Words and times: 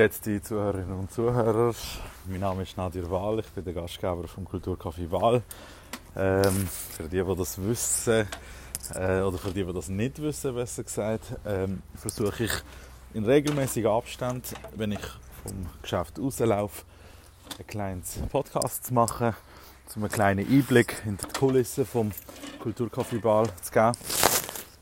Geschätzte 0.00 0.40
Zuhörerinnen 0.40 0.98
und 0.98 1.12
Zuhörer, 1.12 1.74
mein 2.26 2.40
Name 2.40 2.62
ist 2.62 2.74
Nadir 2.74 3.10
Wahl, 3.10 3.40
ich 3.40 3.48
bin 3.48 3.64
der 3.64 3.74
Gastgeber 3.74 4.26
vom 4.26 4.46
Kulturcafé 4.46 5.10
Wahl. 5.10 5.42
Ähm, 6.16 6.66
für 6.96 7.02
die, 7.02 7.22
die 7.22 7.36
das 7.36 7.62
wissen, 7.62 8.26
äh, 8.94 9.20
oder 9.20 9.36
für 9.36 9.50
die, 9.50 9.62
die 9.62 9.72
das 9.74 9.90
nicht 9.90 10.22
wissen, 10.22 10.54
besser 10.54 10.84
gesagt, 10.84 11.36
ähm, 11.44 11.82
versuche 11.94 12.44
ich 12.44 12.52
in 13.12 13.26
regelmäßigen 13.26 13.90
Abstand, 13.90 14.54
wenn 14.74 14.92
ich 14.92 15.06
vom 15.42 15.66
Geschäft 15.82 16.18
rauslaufe, 16.18 16.82
ein 17.58 17.66
kleines 17.66 18.20
Podcast 18.32 18.86
zu 18.86 18.94
machen, 18.94 19.34
um 19.96 20.02
einen 20.02 20.10
kleinen 20.10 20.48
Einblick 20.48 21.02
hinter 21.04 21.26
die 21.26 21.38
Kulissen 21.38 21.84
vom 21.84 22.10
Kulturcafé 22.64 23.22
Wahl 23.22 23.50
zu 23.60 23.70
geben. 23.70 23.92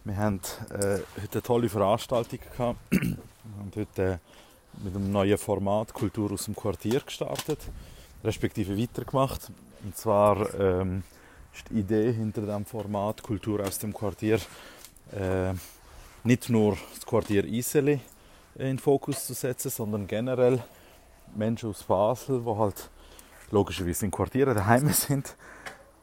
Wir 0.04 0.16
haben 0.16 0.40
äh, 0.70 1.00
heute 1.20 1.32
eine 1.32 1.42
tolle 1.42 1.68
Veranstaltung 1.68 2.38
gehabt. 2.56 2.78
Haben 2.92 3.72
heute 3.74 4.02
äh, 4.02 4.18
mit 4.82 4.94
einem 4.94 5.10
neuen 5.10 5.38
Format 5.38 5.92
Kultur 5.92 6.32
aus 6.32 6.44
dem 6.44 6.54
Quartier 6.54 7.00
gestartet, 7.00 7.58
respektive 8.22 8.78
weitergemacht. 8.78 9.50
Und 9.84 9.96
zwar 9.96 10.54
ähm, 10.58 11.02
ist 11.54 11.68
die 11.70 11.80
Idee 11.80 12.12
hinter 12.12 12.42
dem 12.42 12.64
Format 12.64 13.22
Kultur 13.22 13.60
aus 13.60 13.78
dem 13.78 13.92
Quartier 13.92 14.38
äh, 15.12 15.52
nicht 16.24 16.48
nur 16.48 16.76
das 16.94 17.06
Quartier 17.06 17.44
Iseli 17.44 18.00
in 18.56 18.64
den 18.64 18.78
Fokus 18.78 19.26
zu 19.26 19.34
setzen, 19.34 19.70
sondern 19.70 20.06
generell 20.06 20.62
Menschen 21.34 21.70
aus 21.70 21.82
Basel, 21.84 22.40
die 22.40 22.56
halt 22.56 22.90
logischerweise 23.50 24.04
in 24.04 24.10
Quartieren 24.10 24.54
daheim 24.54 24.88
sind, 24.92 25.36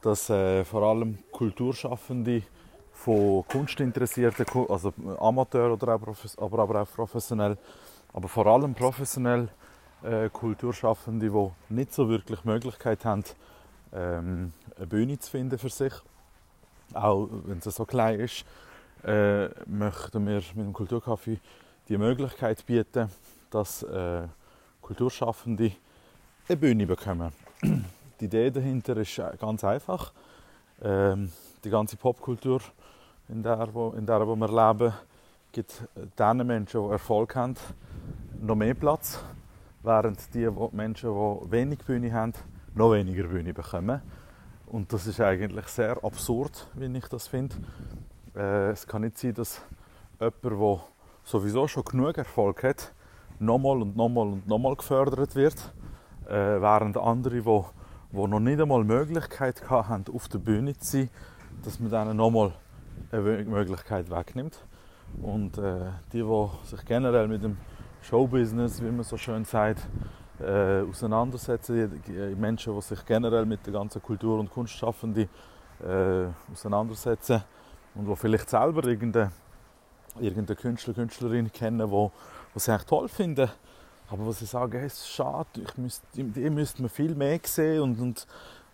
dass 0.02 0.30
äh, 0.30 0.64
vor 0.64 0.82
allem 0.82 1.18
Kulturschaffende 1.32 2.42
von 2.92 3.44
Kunstinteressierten, 3.46 4.46
also 4.68 4.92
Amateur 5.18 5.72
oder 5.72 5.88
aber, 5.88 6.14
aber 6.36 6.82
auch 6.82 6.88
professionell, 6.94 7.56
aber 8.16 8.28
vor 8.28 8.46
allem 8.46 8.74
professionell 8.74 9.50
äh, 10.02 10.30
Kulturschaffende, 10.30 11.28
die 11.28 11.74
nicht 11.74 11.92
so 11.92 12.08
wirklich 12.08 12.44
Möglichkeit 12.46 13.04
haben, 13.04 13.24
ähm, 13.92 14.54
eine 14.74 14.86
Bühne 14.86 15.18
zu 15.18 15.30
finden 15.30 15.58
für 15.58 15.68
sich, 15.68 15.92
auch 16.94 17.28
wenn 17.44 17.60
sie 17.60 17.70
so 17.70 17.84
klein 17.84 18.20
ist, 18.20 18.46
äh, 19.04 19.48
möchten 19.66 20.26
wir 20.26 20.42
mit 20.54 20.66
dem 20.66 20.72
Kulturcafé 20.72 21.38
die 21.90 21.98
Möglichkeit 21.98 22.64
bieten, 22.64 23.10
dass 23.50 23.82
äh, 23.82 24.22
Kulturschaffende 24.80 25.72
eine 26.48 26.56
Bühne 26.56 26.86
bekommen. 26.86 27.32
Die 28.20 28.24
Idee 28.24 28.50
dahinter 28.50 28.96
ist 28.96 29.20
ganz 29.38 29.62
einfach. 29.62 30.10
Ähm, 30.82 31.30
die 31.62 31.68
ganze 31.68 31.98
Popkultur, 31.98 32.62
in 33.28 33.42
der, 33.42 33.68
wo, 33.74 33.90
in 33.90 34.06
der 34.06 34.26
wo 34.26 34.34
wir 34.36 34.48
leben, 34.48 34.94
gibt 35.52 35.82
den 36.18 36.46
Menschen, 36.46 36.82
die 36.82 36.92
Erfolg 36.92 37.34
haben, 37.34 37.56
noch 38.40 38.54
mehr 38.54 38.74
Platz, 38.74 39.20
während 39.82 40.34
die 40.34 40.48
Menschen, 40.72 41.10
die 41.10 41.50
wenig 41.50 41.78
Bühne 41.80 42.12
haben, 42.12 42.32
noch 42.74 42.92
weniger 42.92 43.24
Bühne 43.24 43.54
bekommen. 43.54 44.00
Und 44.66 44.92
das 44.92 45.06
ist 45.06 45.20
eigentlich 45.20 45.66
sehr 45.68 46.02
absurd, 46.02 46.66
wie 46.74 46.86
ich 46.96 47.06
das 47.08 47.28
finde. 47.28 47.54
Äh, 48.34 48.70
es 48.70 48.86
kann 48.86 49.02
nicht 49.02 49.18
sein, 49.18 49.34
dass 49.34 49.62
jemand, 50.20 50.44
der 50.44 50.80
sowieso 51.24 51.68
schon 51.68 51.84
genug 51.84 52.18
Erfolg 52.18 52.62
hat, 52.64 52.92
nochmal 53.38 53.82
und 53.82 53.96
nochmal 53.96 54.26
und 54.26 54.46
nochmal 54.46 54.76
gefördert 54.76 55.34
wird, 55.36 55.72
äh, 56.26 56.60
während 56.60 56.96
andere, 56.96 57.36
die, 57.36 57.42
die 57.42 58.26
noch 58.26 58.40
nicht 58.40 58.60
einmal 58.60 58.82
die 58.82 58.88
Möglichkeit 58.88 59.70
haben, 59.70 60.04
auf 60.12 60.28
der 60.28 60.38
Bühne 60.38 60.76
zu 60.76 60.98
sein, 60.98 61.10
dass 61.62 61.78
man 61.80 61.90
denen 61.90 62.16
nochmal 62.16 62.52
eine 63.12 63.44
Möglichkeit 63.44 64.10
wegnimmt. 64.10 64.58
Und 65.22 65.58
äh, 65.58 65.90
die, 66.12 66.22
die 66.22 66.48
sich 66.64 66.84
generell 66.84 67.28
mit 67.28 67.44
dem 67.44 67.56
Showbusiness, 68.08 68.80
wie 68.80 68.90
man 68.90 69.02
so 69.02 69.16
schön 69.16 69.44
sagt, 69.44 69.80
äh, 70.38 70.82
auseinandersetzen. 70.82 72.00
Menschen, 72.38 72.72
die 72.72 72.80
sich 72.80 73.04
generell 73.04 73.44
mit 73.44 73.66
der 73.66 73.72
ganzen 73.72 74.00
Kultur- 74.00 74.38
und 74.38 74.48
Kunstschaffenden 74.48 75.28
äh, 75.84 76.26
auseinandersetzen 76.52 77.42
und 77.96 78.06
die 78.08 78.14
vielleicht 78.14 78.48
selber 78.48 78.86
irgendeine, 78.86 79.32
irgendeine 80.20 80.54
Künstler, 80.54 80.94
Künstlerin 80.94 81.50
kennen, 81.50 81.90
die, 81.90 82.60
sie 82.60 82.72
echt 82.72 82.86
toll 82.86 83.08
finden, 83.08 83.50
aber 84.08 84.24
wo 84.24 84.30
sie 84.30 84.46
sagen, 84.46 84.78
hey, 84.78 84.86
es 84.86 84.98
ist 84.98 85.08
schade, 85.08 85.48
ich 85.56 85.76
müsst, 85.76 86.04
die 86.14 86.22
müsste 86.22 86.82
man 86.82 86.90
viel 86.90 87.14
mehr 87.16 87.40
sehen 87.42 87.82
und, 87.82 88.00
und, 88.00 88.26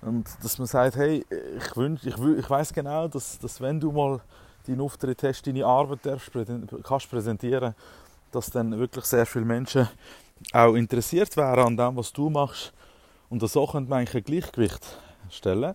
und 0.03 0.28
dass 0.44 0.59
man 0.59 0.66
sagt, 0.66 0.97
hey, 0.97 1.25
ich, 1.56 1.75
wünsch, 1.76 2.04
ich, 2.04 2.19
ich 2.19 2.50
weiß 2.50 2.75
genau, 2.75 3.09
dass, 3.09 3.38
dass 3.38 3.62
wenn 3.62 3.81
du 3.81 3.93
mal 3.93 4.20
deinen 4.66 4.82
Auftritt 4.82 5.22
hast, 5.22 5.47
deine 5.47 5.64
Arbeit 5.64 6.04
darfst, 6.04 6.31
kannst 6.84 7.10
präsentieren, 7.10 7.75
dass 8.32 8.50
dann 8.50 8.78
wirklich 8.78 9.04
sehr 9.04 9.26
viele 9.26 9.44
Menschen 9.44 9.88
auch 10.53 10.75
interessiert 10.75 11.37
wären 11.37 11.66
an 11.66 11.76
dem, 11.76 11.97
was 11.97 12.12
du 12.12 12.28
machst. 12.31 12.72
Und 13.28 13.41
so 13.48 13.66
könnte 13.66 13.88
man 13.88 14.00
eigentlich 14.00 14.16
ein 14.16 14.25
Gleichgewicht 14.25 14.98
stellen. 15.31 15.75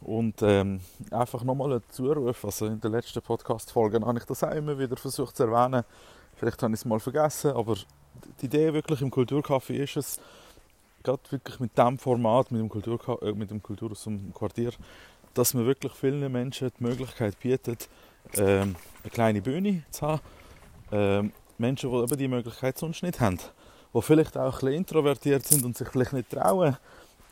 Und 0.00 0.40
ähm, 0.42 0.80
einfach 1.10 1.44
nochmal 1.44 1.74
ein 1.74 1.82
Zuruf, 1.90 2.44
also 2.44 2.66
in 2.66 2.80
den 2.80 2.92
letzten 2.92 3.20
Podcast-Folgen 3.20 4.06
habe 4.06 4.18
ich 4.18 4.24
das 4.24 4.42
auch 4.42 4.52
immer 4.52 4.78
wieder 4.78 4.96
versucht 4.96 5.36
zu 5.36 5.42
erwähnen. 5.42 5.84
Vielleicht 6.36 6.62
habe 6.62 6.72
ich 6.72 6.80
es 6.80 6.84
mal 6.86 7.00
vergessen, 7.00 7.50
aber 7.50 7.76
die 8.40 8.46
Idee 8.46 8.72
wirklich 8.72 9.02
im 9.02 9.10
Kulturcafé 9.10 9.74
ist 9.74 9.96
es, 9.98 10.20
gerade 11.02 11.20
wirklich 11.30 11.60
mit 11.60 11.76
dem 11.76 11.98
Format, 11.98 12.50
mit 12.50 12.62
dem, 12.62 12.68
Kultur, 12.70 13.22
äh, 13.22 13.32
mit 13.32 13.50
dem 13.50 13.62
Kultur 13.62 13.90
aus 13.90 14.04
dem 14.04 14.32
Quartier, 14.32 14.72
dass 15.34 15.52
man 15.52 15.66
wirklich 15.66 15.92
vielen 15.92 16.32
Menschen 16.32 16.70
die 16.78 16.82
Möglichkeit 16.82 17.38
bietet, 17.38 17.88
ähm, 18.36 18.76
eine 19.02 19.10
kleine 19.10 19.42
Bühne 19.42 19.82
zu 19.90 20.06
haben. 20.06 20.20
Ähm, 20.92 21.32
Menschen, 21.60 21.90
die 21.90 21.96
eben 21.96 22.16
die 22.16 22.28
Möglichkeit 22.28 22.78
sonst 22.78 23.02
nicht 23.02 23.20
haben. 23.20 23.38
Die 23.94 24.02
vielleicht 24.02 24.36
auch 24.36 24.62
ein 24.62 24.72
introvertiert 24.72 25.44
sind 25.44 25.64
und 25.64 25.76
sich 25.76 25.88
vielleicht 25.88 26.12
nicht 26.12 26.30
trauen, 26.30 26.76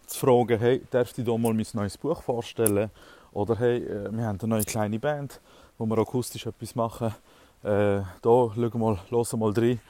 zu 0.07 0.19
fragen, 0.19 0.59
hey, 0.59 0.83
darfst 0.91 1.19
du 1.19 1.23
dir 1.23 1.37
mal 1.37 1.53
mein 1.53 1.67
neues 1.73 1.99
Buch 1.99 2.23
vorstellen? 2.23 2.91
Oder 3.33 3.57
hey, 3.59 3.79
äh, 3.79 4.11
wir 4.13 4.25
haben 4.25 4.39
eine 4.41 4.49
neue 4.49 4.65
kleine 4.65 4.99
Band, 4.99 5.41
wo 5.77 5.87
wir 5.87 5.99
akustisch 5.99 6.47
etwas 6.47 6.75
machen. 6.75 7.15
Äh, 7.63 8.01
da, 8.01 8.07
schau 8.23 8.79
mal, 8.79 8.99
los 9.11 9.33
mal 9.33 9.53
rein. 9.53 9.81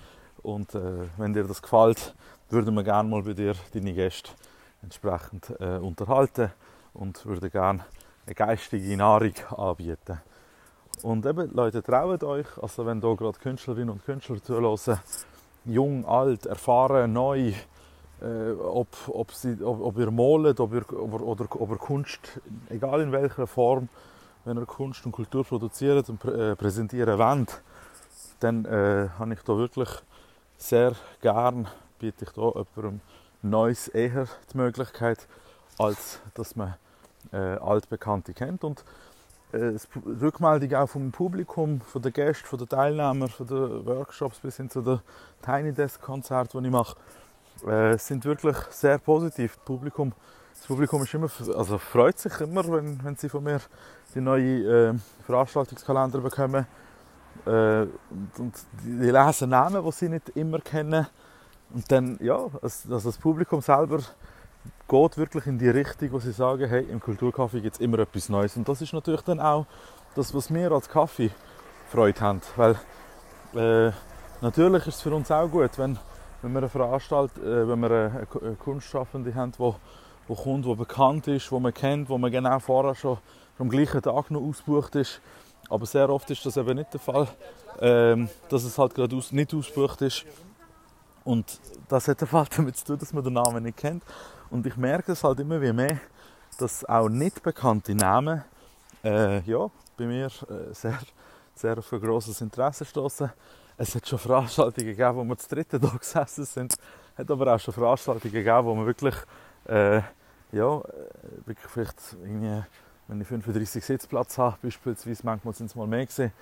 Und 0.43 0.75
äh, 0.75 1.09
wenn 1.17 1.33
dir 1.33 1.45
das 1.45 1.61
gefällt, 1.61 2.15
würden 2.51 2.75
wir 2.75 2.83
gerne 2.83 3.09
mal 3.09 3.23
bei 3.23 3.33
dir 3.33 3.55
deine 3.73 3.93
Gäste 3.93 4.31
entsprechend 4.83 5.53
äh, 5.61 5.79
unterhalten 5.79 6.51
und 6.95 7.25
würden 7.27 7.51
gerne 7.51 7.85
eine 8.27 8.35
geistige 8.35 8.97
Nahrung 8.97 9.35
anbieten. 9.57 10.21
Und 11.03 11.27
eben, 11.27 11.55
Leute, 11.55 11.83
traut 11.83 12.25
euch, 12.25 12.47
also 12.61 12.85
wenn 12.87 13.01
hier 13.01 13.17
gerade 13.17 13.39
Künstlerinnen 13.39 13.91
und 13.91 14.05
Künstler 14.05 14.43
zuhören, 14.43 14.99
jung, 15.65 16.05
alt, 16.07 16.47
erfahren, 16.47 17.13
neu, 17.13 17.53
äh, 18.21 18.53
ob, 18.53 18.89
ob, 19.09 19.33
sie, 19.33 19.63
ob, 19.63 19.81
ob 19.81 19.99
ihr 19.99 20.11
malt 20.11 20.59
ob 20.61 20.75
ihr, 20.75 20.85
ob, 20.93 21.21
oder, 21.21 21.47
ob 21.61 21.71
ihr 21.71 21.77
Kunst, 21.77 22.41
egal 22.69 23.01
in 23.01 23.13
welcher 23.13 23.47
Form, 23.47 23.89
wenn 24.45 24.57
ihr 24.57 24.67
Kunst 24.67 25.05
und 25.07 25.13
Kultur 25.13 25.45
produziert 25.45 26.09
und 26.09 26.19
prä, 26.19 26.53
äh, 26.53 26.57
präsentieren 26.57 27.19
wollt, 27.19 27.63
dann 28.41 28.65
äh, 28.65 29.09
habe 29.19 29.35
ich 29.35 29.43
da 29.43 29.57
wirklich 29.57 29.89
sehr 30.57 30.93
gern, 31.21 31.69
biete 31.99 32.25
ich 32.25 32.31
da 32.31 32.43
jemandem 32.43 33.01
Neues 33.43 33.87
eher 33.89 34.27
die 34.53 34.57
Möglichkeit, 34.57 35.29
als 35.79 36.21
dass 36.35 36.57
man 36.57 36.75
äh, 37.33 37.37
Altbekannte 37.37 38.35
kennt. 38.35 38.65
Und 38.65 38.85
äh, 39.53 39.73
Rückmeldung 40.21 40.75
auch 40.75 40.89
vom 40.89 41.11
Publikum, 41.11 41.81
von 41.81 42.03
den 42.03 42.13
Gästen, 42.13 42.47
von 42.47 42.59
den 42.59 42.69
Teilnehmern, 42.69 43.29
von 43.29 43.47
den 43.47 43.87
Workshops 43.87 44.39
bis 44.41 44.57
hin 44.57 44.69
zu 44.69 44.83
den 44.83 45.01
Tiny 45.43 45.73
Desk 45.73 46.01
Konzerten, 46.01 46.63
die 46.63 46.69
ich 46.69 46.73
mache, 46.73 46.97
äh, 47.67 47.97
sind 47.99 48.25
wirklich 48.25 48.57
sehr 48.71 48.99
positiv. 48.99 49.57
Das 49.57 49.65
Publikum, 49.65 50.13
das 50.55 50.67
Publikum 50.67 51.03
ist 51.03 51.15
immer, 51.15 51.31
also 51.57 51.79
freut 51.79 52.19
sich 52.19 52.41
immer, 52.41 52.65
wenn, 52.69 53.03
wenn 53.03 53.17
sie 53.17 53.29
von 53.29 53.43
mir 53.43 53.61
die 54.15 54.21
neue 54.21 54.91
äh, 54.91 54.95
Veranstaltungskalender 55.25 56.21
bekommen. 56.21 56.67
Äh, 57.47 57.51
und, 57.51 58.39
und 58.39 58.55
die 58.85 59.11
lesen 59.11 59.51
Namen, 59.51 59.85
die 59.85 59.93
sie 59.93 60.09
nicht 60.09 60.31
immer 60.31 60.59
kennen. 60.61 61.07
Und 61.73 61.91
dann, 61.91 62.19
ja, 62.21 62.39
also 62.63 62.99
das 62.99 63.19
Publikum 63.19 63.61
selber 63.61 64.01
geht 64.89 65.19
wirklich 65.19 65.47
in 65.47 65.59
die 65.59 65.69
Richtung, 65.69 66.13
wo 66.13 66.19
sie 66.19 66.33
sagen, 66.33 66.69
hey, 66.69 66.85
im 66.91 67.01
Kulturkaffee 67.01 67.61
gibt 67.61 67.75
es 67.77 67.81
immer 67.81 67.99
etwas 67.99 68.29
Neues. 68.29 68.57
Und 68.57 68.69
das 68.69 68.81
ist 68.81 68.93
natürlich 68.93 69.21
dann 69.23 69.39
auch 69.39 69.67
das, 70.15 70.35
was 70.35 70.53
wir 70.53 70.73
als 70.73 70.89
Kaffee 70.89 71.31
Freude 71.91 72.21
haben. 72.21 72.41
Weil 72.57 72.77
äh, 73.55 73.93
natürlich 74.41 74.87
ist 74.87 74.97
es 74.97 75.03
für 75.03 75.15
uns 75.15 75.31
auch 75.31 75.49
gut, 75.49 75.77
wenn, 75.77 75.99
wenn 76.43 76.53
wir 76.53 76.59
eine 76.59 76.69
Veranstaltung, 76.69 77.43
äh, 77.43 77.69
wenn 77.69 77.81
wir 77.81 77.91
eine, 77.91 78.27
eine 78.41 78.57
Kunstschaffende 78.57 79.35
haben, 79.35 79.53
wo, 79.59 79.77
wo 80.27 80.35
kommt, 80.35 80.65
wo 80.65 80.75
bekannt 80.75 81.29
ist, 81.29 81.53
wo 81.53 81.61
man 81.61 81.75
kennt, 81.75 82.09
wo 82.09 82.19
man 82.19 82.31
genau 82.31 82.59
vorher 82.59 82.95
schon 82.95 83.19
am 83.59 83.69
gleichen 83.69 84.01
Tag 84.03 84.31
noch 84.31 84.41
ausgebucht 84.41 84.95
ist. 84.95 85.21
Aber 85.69 85.85
sehr 85.85 86.09
oft 86.09 86.31
ist 86.31 86.47
das 86.47 86.57
eben 86.57 86.77
nicht 86.77 86.93
der 86.93 87.01
Fall, 87.01 87.29
ähm, 87.81 88.29
dass 88.49 88.65
es 88.65 88.79
halt 88.79 88.95
gerade 88.95 89.15
aus, 89.17 89.33
nicht 89.33 89.53
ausgebucht 89.53 90.01
ist. 90.03 90.25
Und 91.29 91.61
das 91.89 92.09
hat 92.09 92.23
der 92.23 92.47
damit 92.57 92.79
zu 92.79 92.87
tun, 92.87 92.99
dass 92.99 93.13
man 93.13 93.23
den 93.23 93.35
Namen 93.35 93.63
nicht 93.63 93.77
kennt. 93.77 94.03
Und 94.49 94.67
ich 94.67 94.79
merke 94.79 95.13
es 95.13 95.23
halt 95.23 95.39
immer 95.41 95.61
wie 95.61 95.75
mehr, 95.75 95.99
dass 96.57 96.87
auch 96.87 97.11
nicht 97.11 97.43
bekannte 97.43 97.95
Namen 97.95 98.43
äh, 99.05 99.41
ja, 99.41 99.71
bei 99.99 100.07
mir 100.07 100.25
äh, 100.25 100.73
sehr, 100.73 100.99
sehr 101.55 101.77
auf 101.77 101.93
ein 101.93 102.01
grosses 102.01 102.41
Interesse 102.41 102.87
stoßen. 102.87 103.31
Es 103.77 103.95
hat 103.95 104.09
schon 104.09 104.19
Veranstaltungen 104.19 104.87
gegeben, 104.87 105.17
wo 105.17 105.25
wir 105.25 105.37
zu 105.37 105.55
dritten 105.55 105.79
da 105.79 105.89
gesessen 105.89 106.47
sind. 106.47 106.73
Es 107.13 107.19
hat 107.19 107.31
aber 107.31 107.55
auch 107.55 107.61
schon 107.61 107.75
Veranstaltungen 107.75 108.33
gegeben, 108.33 108.65
wo 108.65 108.75
wir 108.75 108.87
wirklich, 108.87 109.15
äh, 109.67 110.01
ja, 110.53 110.79
äh, 110.79 110.81
wirklich 111.45 111.69
vielleicht 111.69 112.17
irgendwie, 112.23 112.65
wenn 113.07 113.21
ich 113.21 113.29
35 113.29 113.85
Sitzplatz 113.85 114.39
habe, 114.39 114.57
beispielsweise, 114.63 115.21
manchmal 115.27 115.53
sind 115.53 115.67
es 115.67 115.75
mal 115.75 115.87
mehr 115.87 116.07
gewesen, 116.07 116.33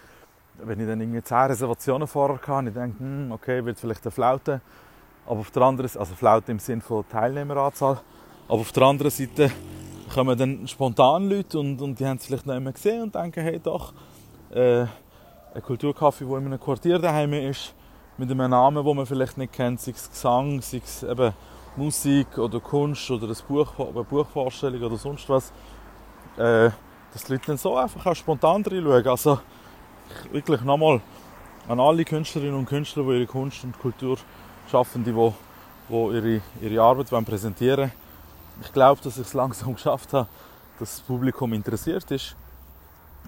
wenn 0.63 0.81
ich 0.81 0.87
dann 0.87 1.01
irgendwie 1.01 1.23
10 1.23 1.37
Reservationen 1.39 2.07
vorher 2.07 2.41
hatte, 2.41 2.69
ich 2.69 2.75
denke, 2.75 2.99
hm, 2.99 3.33
okay, 3.33 3.65
wird 3.65 3.79
vielleicht 3.79 4.05
eine 4.05 4.11
Flaute. 4.11 4.61
Aber 5.27 5.41
auf 5.41 5.51
der 5.51 5.63
anderen 5.63 5.89
Seite, 5.89 6.01
also 6.01 6.15
Flaute 6.15 6.53
im 6.53 6.59
Sinne 6.59 6.83
von 6.83 7.07
Teilnehmeranzahl, 7.09 8.01
aber 8.49 8.61
auf 8.61 8.73
der 8.73 8.85
anderen 8.85 9.11
Seite 9.11 9.51
kommen 10.13 10.39
dann 10.39 10.69
spontan 10.69 11.29
Leute 11.29 11.59
und, 11.59 11.81
und 11.83 11.99
die 11.99 12.07
haben 12.07 12.17
es 12.17 12.27
vielleicht 12.27 12.47
noch 12.47 12.55
immer 12.55 12.73
gesehen 12.73 13.03
und 13.03 13.15
denken, 13.15 13.43
hey 13.43 13.59
doch, 13.59 13.93
äh, 14.51 14.83
ein 14.83 15.63
Kulturcafé, 15.63 16.29
der 16.29 16.39
in 16.39 16.47
einem 16.47 16.61
Quartier 16.61 16.99
daheim 16.99 17.33
ist, 17.33 17.75
mit 18.19 18.31
einem 18.31 18.51
Namen, 18.51 18.85
den 18.85 18.97
man 18.97 19.07
vielleicht 19.07 19.37
nicht 19.37 19.53
kennt, 19.53 19.81
sei 19.81 19.93
es 19.93 20.09
Gesang, 20.09 20.61
sei 20.63 20.81
es 20.85 21.03
eben 21.03 21.33
Musik 21.77 22.39
oder 22.39 22.61
Kunst 22.61 23.11
oder 23.11 23.29
ein 23.29 23.37
Buch, 23.49 23.73
eine 23.79 24.05
Buchvorstellung 24.05 24.83
oder 24.83 24.97
sonst 24.97 25.29
was, 25.29 25.53
äh, 26.37 26.71
dass 27.13 27.25
die 27.25 27.33
Leute 27.33 27.47
dann 27.49 27.57
so 27.59 27.77
einfach 27.77 28.07
auch 28.07 28.15
spontan 28.15 28.63
reinschauen. 28.63 29.07
Also 29.07 29.41
wirklich 30.31 30.61
nochmal 30.63 31.01
an 31.69 31.81
alle 31.81 32.05
Künstlerinnen 32.05 32.55
und 32.55 32.67
Künstler, 32.67 33.03
die 33.05 33.11
ihre 33.11 33.27
Kunst 33.27 33.65
und 33.65 33.79
Kultur 33.79 34.19
schaffen, 34.71 35.05
die, 35.05 35.13
die 35.13 35.95
ihre, 35.95 36.41
ihre 36.61 36.83
Arbeit 36.83 37.09
präsentieren 37.25 37.91
wollen. 37.91 37.93
Ich 38.63 38.73
glaube, 38.73 39.01
dass 39.03 39.19
ich 39.19 39.27
es 39.27 39.35
langsam 39.35 39.75
geschafft 39.75 40.13
habe, 40.13 40.29
dass 40.79 40.97
das 40.97 41.01
Publikum 41.01 41.53
interessiert 41.53 42.11
ist. 42.11 42.37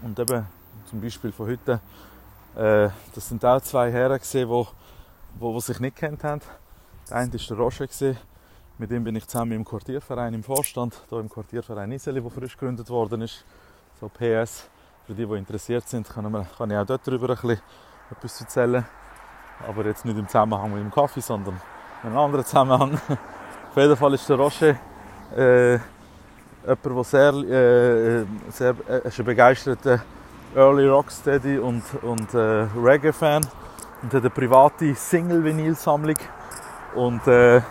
Und 0.02 0.18
eben 0.18 0.46
zum 0.88 1.00
Beispiel 1.00 1.32
von 1.32 1.48
heute, 1.48 1.80
äh, 2.54 2.88
das 3.14 3.28
sind 3.28 3.44
auch 3.44 3.60
zwei 3.60 3.90
Herren 3.90 4.20
die, 4.20 4.44
die, 4.44 5.52
die 5.54 5.60
sich 5.60 5.80
nicht 5.80 5.96
kennt 5.96 6.24
haben. 6.24 6.40
Der 7.10 7.16
eine 7.16 7.32
war 7.32 7.56
der 7.56 7.86
gewesen. 7.86 8.18
mit 8.78 8.90
dem 8.90 9.02
bin 9.02 9.16
ich 9.16 9.26
zusammen 9.26 9.52
im 9.52 9.64
Quartierverein 9.64 10.34
im 10.34 10.44
Vorstand, 10.44 11.02
hier 11.08 11.18
im 11.18 11.28
Quartierverein 11.28 11.90
Iseli, 11.90 12.20
der 12.20 12.30
frisch 12.30 12.56
gegründet 12.56 12.88
worden 12.90 13.22
ist. 13.22 13.44
So 14.00 14.08
PS, 14.08 14.68
für 15.08 15.14
die, 15.14 15.24
die 15.24 15.36
interessiert 15.36 15.88
sind, 15.88 16.06
kann, 16.06 16.26
ich 16.70 16.76
auch 16.76 16.84
dort 16.84 17.00
darüber 17.06 17.30
ein 17.30 17.36
bisschen 17.36 17.60
etwas 18.10 18.40
erzählen. 18.42 18.84
Aber 19.66 19.86
jetzt 19.86 20.04
nicht 20.04 20.18
im 20.18 20.28
Zusammenhang 20.28 20.70
mit 20.70 20.82
dem 20.82 20.90
Kaffee, 20.90 21.22
sondern 21.22 21.58
in 22.02 22.10
einem 22.10 22.18
anderen 22.18 22.44
Zusammenhang. 22.44 22.92
Auf 23.70 23.76
jeden 23.76 23.96
Fall 23.96 24.12
ist 24.12 24.28
der 24.28 24.36
Roger 24.36 24.76
äh, 25.34 25.72
jemand, 25.72 26.84
der 26.84 27.04
sehr, 27.04 27.32
äh, 27.32 28.24
sehr 28.50 28.74
äh, 28.86 29.22
begeisterter 29.22 30.02
Early 30.54 30.86
Rocksteady 30.86 31.58
und, 31.58 31.82
und 32.02 32.34
äh, 32.34 32.66
Reggae-Fan 32.76 33.46
und 34.02 34.12
hat 34.12 34.20
eine 34.20 34.28
private 34.28 34.94
Single-Vinyl-Sammlung. 34.94 36.18
Und 36.94 37.22
äh, 37.22 37.62
der 37.62 37.64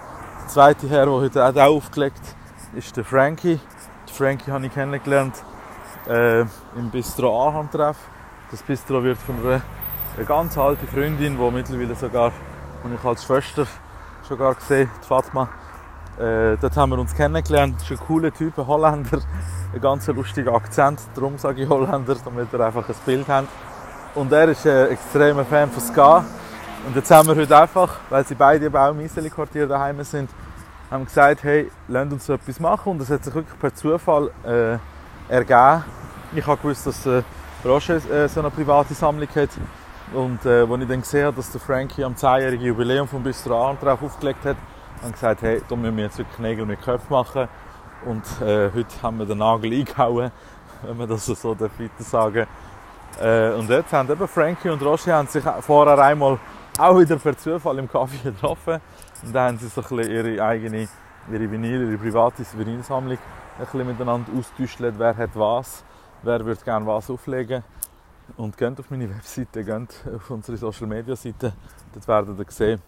zweite 0.47 0.89
Herr, 0.89 1.05
der 1.05 1.13
heute 1.13 1.45
auch 1.45 1.55
aufgelegt 1.55 2.21
ist 2.75 2.97
der 2.97 3.05
Frankie. 3.05 3.59
Den 4.07 4.15
Frankie 4.15 4.49
habe 4.49 4.65
ich 4.65 4.73
kennengelernt 4.73 5.35
äh, 6.07 6.41
im 6.41 6.89
Bistro 6.91 7.47
Aham-Treff. 7.47 7.97
Das 8.51 8.61
Bistro 8.63 9.03
wird 9.03 9.17
von 9.17 9.35
einer, 9.39 9.61
einer 10.15 10.25
ganz 10.25 10.57
alten 10.57 10.87
Freundin, 10.87 11.37
die 11.37 11.51
mittlerweile 11.51 11.95
sogar, 11.95 12.31
die 12.83 12.93
ich 12.93 13.03
als 13.03 13.25
Schwester 13.25 13.67
schon 14.27 14.37
gar 14.37 14.55
gesehen, 14.55 14.89
die 15.01 15.07
Fatma. 15.07 15.49
Äh, 16.17 16.57
dort 16.59 16.75
haben 16.75 16.91
wir 16.91 16.99
uns 16.99 17.13
kennengelernt. 17.13 17.75
Das 17.75 17.91
ist 17.91 17.99
ein 17.99 18.07
cooler 18.07 18.33
Typ, 18.33 18.57
ein 18.57 18.67
Holländer. 18.67 19.19
Ein 19.73 19.81
ganz 19.81 20.07
lustiger 20.07 20.53
Akzent, 20.53 21.01
darum 21.13 21.37
sage 21.37 21.63
ich 21.63 21.69
Holländer, 21.69 22.15
damit 22.23 22.53
ihr 22.53 22.59
einfach 22.59 22.87
ein 22.87 22.95
Bild 23.05 23.27
habt. 23.27 23.49
Und 24.15 24.31
er 24.31 24.49
ist 24.49 24.65
ein 24.65 24.91
extremer 24.91 25.45
Fan 25.45 25.69
von 25.69 25.83
Ska. 25.83 26.25
Und 26.87 26.95
jetzt 26.95 27.11
haben 27.11 27.27
wir 27.27 27.35
heute 27.35 27.57
einfach, 27.57 27.99
weil 28.09 28.25
sie 28.25 28.35
beide 28.35 28.67
auch 28.79 28.91
im 28.91 29.01
Iseli-Quartier 29.01 29.67
daheim 29.67 30.01
sind, 30.03 30.29
haben 30.89 31.05
gesagt, 31.05 31.43
hey, 31.43 31.69
lasst 31.89 32.13
uns 32.13 32.25
so 32.25 32.33
etwas 32.33 32.59
machen. 32.59 32.93
Und 32.93 33.01
das 33.01 33.09
hat 33.09 33.25
sich 33.25 33.35
wirklich 33.35 33.59
per 33.59 33.75
Zufall 33.75 34.31
äh, 34.45 34.77
ergeben. 35.29 35.83
Ich 36.35 36.45
habe 36.45 36.57
gewusst, 36.57 36.87
dass 36.87 37.05
äh, 37.05 37.23
Roger 37.65 37.95
äh, 37.95 38.27
so 38.27 38.39
eine 38.39 38.49
private 38.49 38.93
Sammlung 38.93 39.29
hat. 39.35 39.49
Und 40.13 40.45
äh, 40.45 40.61
als 40.61 40.81
ich 40.81 40.87
dann 40.87 41.01
gesehen 41.01 41.25
habe, 41.25 41.35
dass 41.35 41.51
der 41.51 41.59
Frankie 41.59 42.03
am 42.03 42.13
10-jährigen 42.13 42.65
Jubiläum 42.65 43.07
vom 43.07 43.23
Bistro 43.23 43.67
Arn 43.67 43.77
drauf 43.79 44.01
aufgelegt 44.01 44.45
hat, 44.45 44.57
haben 45.01 45.11
gesagt, 45.11 45.41
hey, 45.41 45.61
da 45.67 45.75
müssen 45.75 45.97
wir 45.97 46.05
jetzt 46.05 46.17
wirklich 46.17 46.39
Nägel 46.39 46.65
mit 46.65 46.81
Köpfen 46.81 47.09
machen. 47.09 47.47
Und 48.05 48.23
äh, 48.41 48.71
heute 48.73 49.01
haben 49.01 49.19
wir 49.19 49.25
den 49.25 49.39
Nagel 49.39 49.73
eingehauen, 49.73 50.31
wenn 50.83 50.97
man 50.97 51.09
das 51.09 51.25
so 51.25 51.55
darf 51.55 51.71
sagen 51.99 52.47
äh, 53.19 53.49
Und 53.51 53.69
jetzt 53.69 53.91
haben 53.91 54.09
eben 54.09 54.27
Frankie 54.27 54.69
und 54.69 54.81
Roger 54.81 55.15
haben 55.15 55.27
sich 55.27 55.43
vorher 55.61 55.97
einmal 55.99 56.39
auch 56.77 56.99
wieder 56.99 57.17
per 57.17 57.37
Zufall 57.37 57.79
im 57.79 57.91
Kaffee 57.91 58.29
getroffen. 58.31 58.79
Und 59.23 59.35
dann 59.35 59.47
haben 59.47 59.57
sie 59.57 59.67
so 59.67 59.81
ein 59.81 59.87
bisschen 59.87 60.11
ihre 60.11 60.43
eigene, 60.43 60.87
ihre 61.31 61.51
Vinyl, 61.51 61.89
ihre 61.89 61.97
private 61.97 62.45
Vinylsammlung 62.53 63.17
ein 63.57 63.65
bisschen 63.65 63.87
miteinander 63.87 64.31
austauscht, 64.37 64.77
wer 64.79 65.17
hat 65.17 65.35
was, 65.35 65.83
wer 66.21 66.45
würde 66.45 66.63
gerne 66.63 66.85
was 66.85 67.09
auflegen. 67.09 67.63
Und 68.35 68.57
geht 68.57 68.79
auf 68.79 68.91
meine 68.91 69.09
Webseite, 69.09 69.63
geht 69.63 70.05
auf 70.15 70.29
unsere 70.29 70.57
Social 70.57 70.85
Media 70.85 71.15
Seite, 71.15 71.53
dort 71.93 72.07
werdet 72.07 72.37
ihr 72.37 72.51
sehen, 72.51 72.81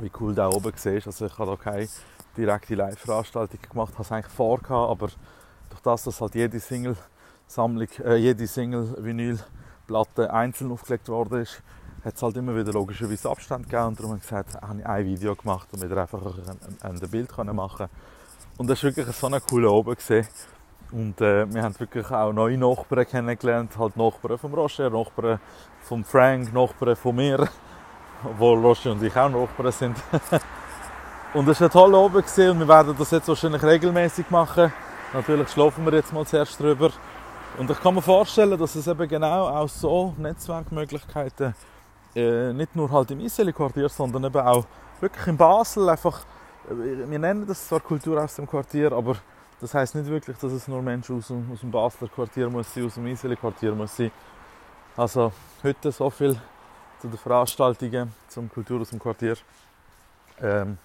wie 0.00 0.10
cool 0.20 0.34
da 0.34 0.48
oben 0.48 0.72
siehst. 0.74 1.06
Also 1.06 1.26
ich 1.26 1.38
habe 1.38 1.50
da 1.50 1.56
keine 1.56 1.86
direkte 2.36 2.74
Live-Veranstaltung 2.74 3.60
gemacht, 3.70 3.92
habe 3.92 4.02
es 4.02 4.10
eigentlich 4.10 4.32
vor, 4.32 4.58
aber 4.68 5.08
durch 5.68 5.80
das, 5.82 6.02
dass 6.02 6.20
halt 6.20 6.34
jede 6.34 6.58
Single-Sammlung, 6.58 7.88
äh, 8.04 8.16
jede 8.16 8.46
Single-Vinyl-Platte 8.46 10.32
einzeln 10.32 10.72
aufgelegt 10.72 11.08
worden 11.08 11.42
ist, 11.42 11.62
hat 12.04 12.16
es 12.16 12.22
halt 12.22 12.36
immer 12.36 12.56
wieder 12.56 12.72
logischerweise 12.72 13.30
Abstand 13.30 13.68
gegeben 13.68 13.88
und 13.88 13.98
darum 14.00 14.12
habe 14.12 14.20
ich 14.20 14.28
gesagt, 14.28 14.60
habe 14.60 14.80
ich 14.80 14.86
ein 14.86 15.04
Video 15.06 15.36
gemacht, 15.36 15.68
damit 15.70 15.88
wir 15.88 15.98
einfach 15.98 16.20
ein, 16.24 16.76
ein, 16.82 17.02
ein 17.02 17.10
Bild 17.10 17.36
machen 17.52 17.76
können. 17.76 17.90
Und 18.56 18.68
das 18.68 18.82
war 18.82 18.94
wirklich 18.94 19.16
so 19.16 19.26
eine 19.26 19.40
coole 19.40 19.70
oben 19.70 19.94
gesehen. 19.94 20.26
Und 20.92 21.20
äh, 21.20 21.52
wir 21.52 21.62
haben 21.62 21.78
wirklich 21.78 22.08
auch 22.10 22.32
neue 22.32 22.56
Nachbarn 22.56 23.06
kennengelernt, 23.06 23.76
halt 23.76 23.96
Nachbarn 23.96 24.38
vom 24.38 24.54
Roger, 24.54 24.90
Nachbarn 24.90 25.40
vom 25.82 26.04
Frank, 26.04 26.52
Nachbarn 26.52 26.94
von 26.94 27.16
mir, 27.16 27.48
obwohl 28.24 28.58
Roger 28.64 28.92
und 28.92 29.02
ich 29.02 29.16
auch 29.16 29.28
Nachbarn 29.28 29.72
sind. 29.72 29.96
und 31.34 31.48
es 31.48 31.60
war 31.60 31.70
toll 31.70 31.94
oben 31.94 32.22
gewesen 32.22 32.50
und 32.50 32.60
wir 32.60 32.68
werden 32.68 32.94
das 32.96 33.10
jetzt 33.10 33.26
wahrscheinlich 33.26 33.62
regelmäßig 33.62 34.30
machen. 34.30 34.72
Natürlich 35.12 35.48
schlafen 35.48 35.84
wir 35.84 35.94
jetzt 35.94 36.12
mal 36.12 36.24
zuerst 36.24 36.60
drüber. 36.60 36.90
Und 37.58 37.70
ich 37.70 37.80
kann 37.80 37.94
mir 37.94 38.02
vorstellen, 38.02 38.58
dass 38.58 38.74
es 38.76 38.86
eben 38.86 39.08
genau 39.08 39.48
auch 39.48 39.68
so 39.68 40.14
Netzwerkmöglichkeiten 40.18 41.54
äh, 42.14 42.52
nicht 42.52 42.74
nur 42.76 42.90
halt 42.90 43.10
im 43.10 43.20
Iseli-Quartier, 43.20 43.88
sondern 43.88 44.24
eben 44.24 44.40
auch 44.40 44.64
wirklich 45.00 45.26
in 45.26 45.36
Basel 45.36 45.88
einfach, 45.88 46.20
wir 46.68 47.18
nennen 47.18 47.46
das 47.46 47.68
zwar 47.68 47.80
Kultur 47.80 48.22
aus 48.22 48.36
dem 48.36 48.46
Quartier, 48.46 48.92
aber 48.92 49.16
das 49.60 49.74
heißt 49.74 49.94
nicht 49.94 50.08
wirklich, 50.08 50.36
dass 50.38 50.52
es 50.52 50.68
nur 50.68 50.82
Menschen 50.82 51.18
aus 51.18 51.28
dem, 51.28 51.50
aus 51.52 51.60
dem 51.60 51.70
Basler 51.70 52.08
Quartier 52.08 52.48
muss 52.50 52.72
sein, 52.72 52.86
aus 52.86 52.94
dem 52.94 53.06
Iseli-Quartier 53.06 53.74
muss 53.74 53.96
sein. 53.96 54.10
Also 54.96 55.32
heute 55.62 55.92
so 55.92 56.08
viel 56.10 56.36
zu 57.00 57.08
den 57.08 57.18
Veranstaltungen 57.18 58.12
zum 58.28 58.48
Kultur 58.48 58.80
aus 58.80 58.90
dem 58.90 58.98
Quartier. 58.98 59.36
Ähm, 60.40 60.78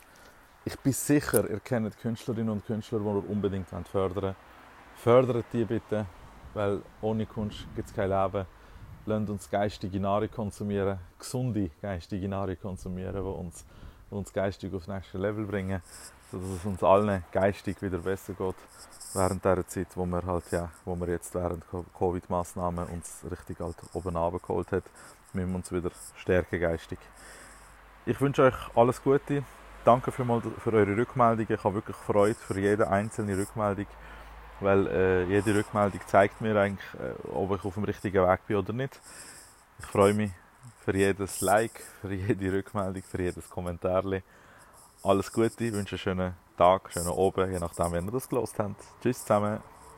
ich 0.66 0.78
bin 0.80 0.94
sicher, 0.94 1.50
ihr 1.50 1.60
kennt 1.60 1.98
Künstlerinnen 1.98 2.50
und 2.50 2.66
Künstler, 2.66 3.00
die 3.00 3.06
ihr 3.06 3.30
unbedingt 3.30 3.68
fördern. 3.92 4.36
Fördert 4.98 5.46
die 5.54 5.64
bitte, 5.64 6.06
weil 6.54 6.82
ohne 7.02 7.26
Kunst 7.26 7.66
gibt 7.76 7.88
es 7.88 7.96
kein 7.96 8.10
Leben. 8.10 8.46
Lasst 9.06 9.30
uns 9.30 9.50
geistige 9.50 10.00
Nahrung 10.00 10.30
konsumieren, 10.30 11.00
gesunde 11.18 11.72
geistige 11.82 12.28
Nahrung 12.28 12.58
konsumieren, 12.62 13.16
die 13.16 13.22
uns, 13.22 13.66
uns 14.10 14.34
geistig 14.34 14.74
aufs 14.74 14.88
nächste 14.88 15.18
Level 15.18 15.46
bringen, 15.46 15.82
sodass 16.32 16.50
es 16.50 16.66
uns 16.66 16.84
allen 16.84 17.24
geistig 17.32 17.82
wieder 17.82 18.00
besser 18.00 18.34
geht 18.34 18.56
während 19.14 19.44
der 19.44 19.68
Zeit, 19.68 19.88
wo 19.96 20.06
wir 20.06 20.24
halt 20.26 20.52
ja, 20.52 20.70
wo 20.86 20.96
wir 20.96 21.08
jetzt 21.08 21.34
während 21.34 21.64
Covid-Maßnahmen 21.98 22.88
uns 22.88 23.24
richtig 23.30 23.60
halt 23.60 23.76
oben 23.94 24.14
geholt 24.14 24.72
hat, 24.72 24.84
müssen 25.34 25.50
wir 25.50 25.56
uns 25.56 25.72
wieder 25.72 25.92
stärken 26.16 26.60
geistig. 26.60 27.00
Ich 28.06 28.20
wünsche 28.22 28.44
euch 28.44 28.56
alles 28.76 29.02
Gute. 29.02 29.44
Danke 29.86 30.12
für, 30.12 30.26
mal 30.26 30.42
für 30.42 30.74
eure 30.74 30.98
Rückmeldung. 30.98 31.46
Ich 31.50 31.64
habe 31.64 31.76
wirklich 31.76 31.96
Freude 31.96 32.36
für 32.36 32.60
jede 32.60 32.90
einzelne 32.90 33.38
Rückmeldung, 33.38 33.88
weil 34.60 34.88
äh, 34.88 35.24
jede 35.26 35.56
Rückmeldung 35.56 36.02
zeigt 36.08 36.42
mir 36.42 36.56
eigentlich, 36.60 36.94
äh, 36.96 37.30
ob 37.30 37.56
ich 37.56 37.64
auf 37.64 37.74
dem 37.74 37.86
richtigen 37.86 38.28
Weg 38.28 38.46
bin 38.48 38.58
oder 38.58 38.74
nicht. 38.74 39.00
Ich 39.80 39.86
freue 39.86 40.14
mich 40.14 40.32
für 40.90 40.98
jedes 40.98 41.42
Like, 41.42 41.84
für 42.02 42.12
jede 42.12 42.52
Rückmeldung, 42.52 43.04
für 43.04 43.22
jedes 43.22 43.48
Kommentar. 43.48 44.04
Alles 45.04 45.32
Gute, 45.32 45.72
wünsche 45.72 45.96
einen 45.96 46.00
schönen 46.00 46.34
Tag, 46.58 46.92
schönen 46.92 47.10
Abend, 47.10 47.54
je 47.54 47.60
nachdem, 47.60 47.92
wenn 47.92 48.06
ihr 48.08 48.12
das 48.12 48.28
gelost 48.28 48.58
habt. 48.58 48.82
Tschüss 49.00 49.22
zusammen. 49.22 49.60